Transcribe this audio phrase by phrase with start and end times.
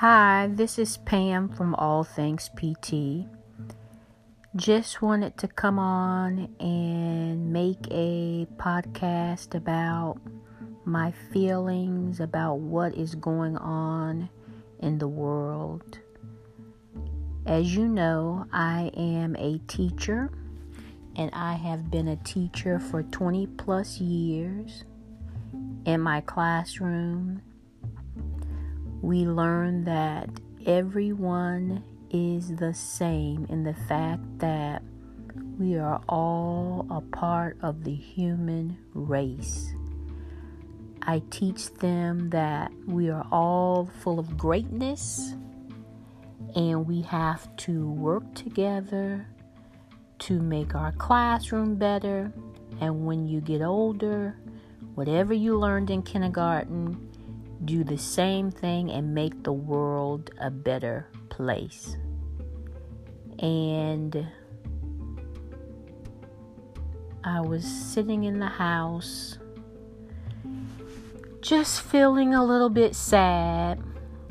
[0.00, 3.26] Hi, this is Pam from All Things PT.
[4.54, 10.20] Just wanted to come on and make a podcast about
[10.84, 14.30] my feelings about what is going on
[14.78, 15.98] in the world.
[17.44, 20.30] As you know, I am a teacher
[21.16, 24.84] and I have been a teacher for 20 plus years
[25.86, 27.42] in my classroom
[29.02, 30.28] we learn that
[30.66, 34.82] everyone is the same in the fact that
[35.58, 39.72] we are all a part of the human race.
[41.02, 45.34] I teach them that we are all full of greatness
[46.54, 49.26] and we have to work together
[50.20, 52.32] to make our classroom better.
[52.80, 54.36] And when you get older,
[54.94, 57.10] whatever you learned in kindergarten,
[57.64, 61.96] do the same thing and make the world a better place.
[63.38, 64.26] And
[67.24, 69.38] I was sitting in the house
[71.40, 73.82] just feeling a little bit sad.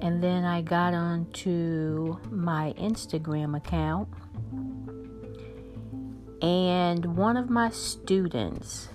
[0.00, 4.08] And then I got onto my Instagram account.
[6.42, 8.88] And one of my students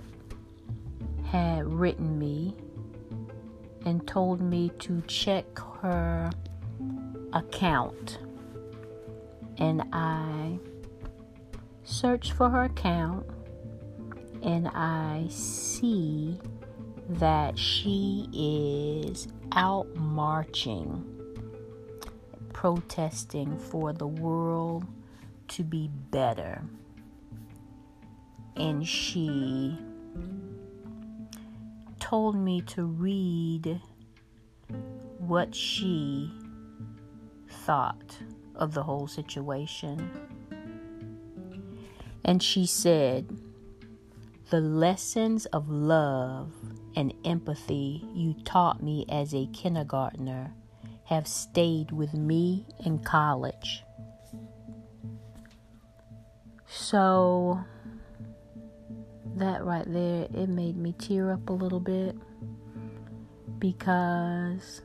[1.25, 2.55] had written me
[3.85, 5.45] and told me to check
[5.81, 6.29] her
[7.33, 8.19] account.
[9.57, 10.59] And I
[11.83, 13.25] searched for her account
[14.41, 16.39] and I see
[17.09, 21.03] that she is out marching,
[22.53, 24.85] protesting for the world
[25.49, 26.61] to be better.
[28.55, 29.77] And she
[32.09, 33.79] told me to read
[35.19, 36.33] what she
[37.47, 38.17] thought
[38.55, 40.09] of the whole situation.
[42.25, 43.39] And she said,
[44.49, 46.51] The lessons of love
[46.95, 50.51] and empathy you taught me as a kindergartner
[51.03, 53.83] have stayed with me in college.
[56.65, 57.63] So,
[59.39, 62.15] that right there, it made me tear up a little bit
[63.59, 64.81] because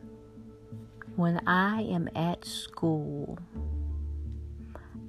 [1.16, 3.38] when I am at school,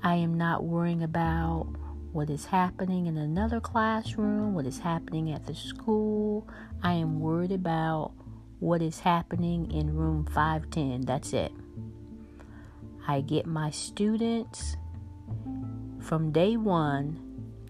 [0.04, 1.68] I am not worrying about
[2.12, 6.48] what is happening in another classroom, what is happening at the school.
[6.84, 8.14] I am worried about
[8.60, 11.02] what is happening in room 510.
[11.02, 11.52] That's it.
[13.08, 14.78] I get my students
[16.00, 17.20] from day one.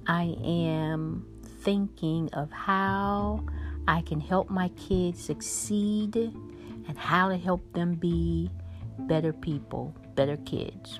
[0.08, 1.26] I am
[1.66, 3.44] thinking of how
[3.88, 8.52] I can help my kids succeed and how to help them be
[9.00, 11.00] better people, better kids.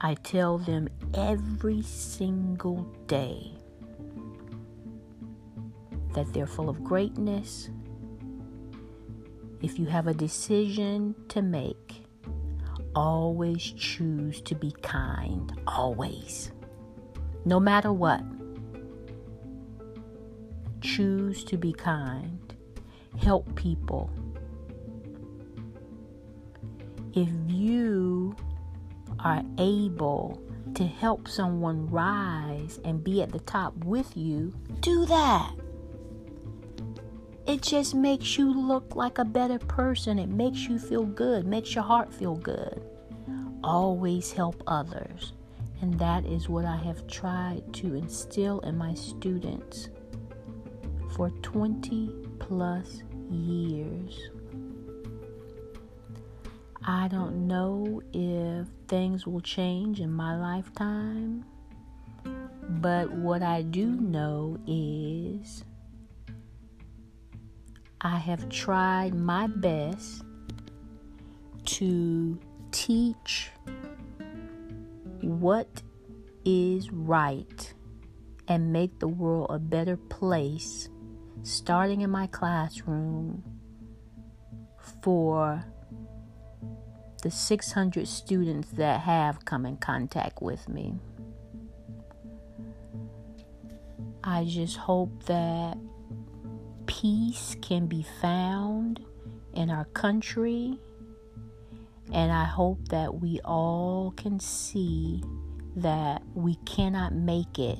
[0.00, 3.52] I tell them every single day
[6.14, 7.68] that they're full of greatness.
[9.60, 12.04] If you have a decision to make,
[12.94, 15.52] always choose to be kind.
[15.66, 16.50] Always
[17.44, 18.22] no matter what.
[20.80, 22.54] Choose to be kind,
[23.18, 24.10] help people.
[27.14, 28.36] If you
[29.20, 30.42] are able
[30.74, 35.54] to help someone rise and be at the top with you, do that.
[37.46, 40.18] It just makes you look like a better person.
[40.18, 42.82] It makes you feel good, makes your heart feel good.
[43.62, 45.32] Always help others.
[45.84, 49.90] And that is what I have tried to instill in my students
[51.14, 54.18] for 20 plus years.
[56.86, 61.44] I don't know if things will change in my lifetime,
[62.80, 65.64] but what I do know is
[68.00, 70.22] I have tried my best
[71.66, 72.38] to
[72.72, 73.50] teach
[75.44, 75.82] what
[76.46, 77.74] is right
[78.48, 80.88] and make the world a better place,
[81.42, 83.44] starting in my classroom
[85.02, 85.62] for
[87.22, 90.94] the 600 students that have come in contact with me.
[94.24, 95.76] I just hope that
[96.86, 99.04] peace can be found
[99.52, 100.78] in our country
[102.12, 105.22] and I hope that we all can see
[105.76, 107.78] that we cannot make it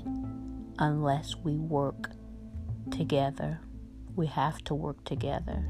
[0.79, 2.11] unless we work
[2.91, 3.61] together.
[4.17, 5.65] We have to work together.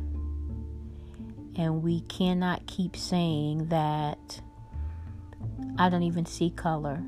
[1.56, 4.40] And we cannot keep saying that
[5.78, 7.02] I don't even see color.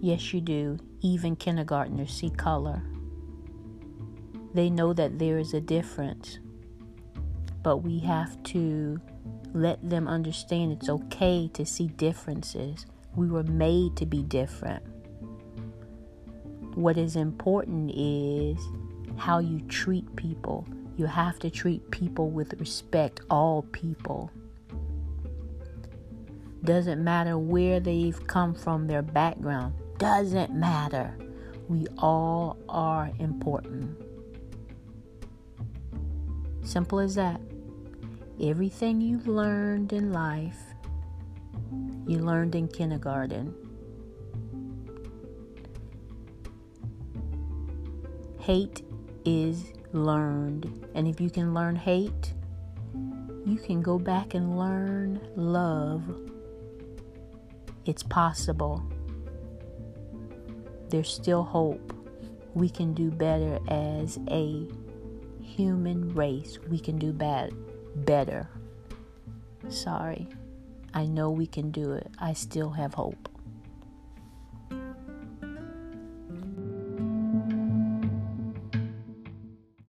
[0.00, 0.78] Yes, you do.
[1.00, 2.82] Even kindergartners see color.
[4.54, 6.38] They know that there is a difference.
[7.66, 9.00] But we have to
[9.52, 12.86] let them understand it's okay to see differences.
[13.16, 14.84] We were made to be different.
[16.76, 18.56] What is important is
[19.16, 20.64] how you treat people.
[20.96, 24.30] You have to treat people with respect, all people.
[26.62, 29.74] Doesn't matter where they've come from, their background.
[29.98, 31.18] Doesn't matter.
[31.66, 34.00] We all are important.
[36.62, 37.40] Simple as that.
[38.38, 40.58] Everything you've learned in life,
[42.06, 43.54] you learned in kindergarten.
[48.38, 48.82] Hate
[49.24, 50.86] is learned.
[50.94, 52.34] And if you can learn hate,
[53.46, 56.04] you can go back and learn love.
[57.86, 58.86] It's possible.
[60.90, 61.94] There's still hope.
[62.52, 64.66] We can do better as a
[65.40, 66.58] human race.
[66.68, 67.54] We can do bad
[68.04, 68.48] better.
[69.68, 70.28] Sorry.
[70.94, 72.08] I know we can do it.
[72.18, 73.28] I still have hope.